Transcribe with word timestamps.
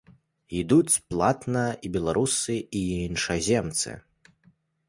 Ідуць 0.59 1.01
платна 1.11 1.65
і 1.89 1.93
беларусы, 1.97 2.57
і 2.81 2.81
іншаземцы. 3.05 3.89